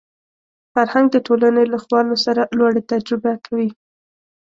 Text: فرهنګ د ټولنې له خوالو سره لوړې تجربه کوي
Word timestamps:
فرهنګ 0.73 1.07
د 1.11 1.17
ټولنې 1.27 1.63
له 1.73 1.77
خوالو 1.83 2.15
سره 2.25 2.41
لوړې 2.57 2.81
تجربه 2.91 3.33
کوي 3.45 3.69